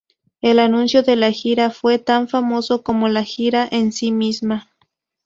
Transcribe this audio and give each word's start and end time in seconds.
El 0.41 0.57
anuncio 0.57 1.03
de 1.03 1.15
la 1.15 1.31
gira 1.31 1.69
fue 1.69 1.99
tan 1.99 2.27
famoso 2.27 2.81
como 2.81 3.07
la 3.07 3.23
gira 3.23 3.67
en 3.69 3.91
sí 3.91 4.11
misma. 4.11 4.67